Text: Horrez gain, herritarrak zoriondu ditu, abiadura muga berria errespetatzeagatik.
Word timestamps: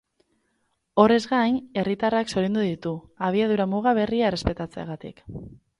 Horrez 1.03 1.19
gain, 1.33 1.59
herritarrak 1.83 2.33
zoriondu 2.35 2.65
ditu, 2.71 2.97
abiadura 3.29 3.71
muga 3.77 3.97
berria 4.01 4.29
errespetatzeagatik. 4.33 5.29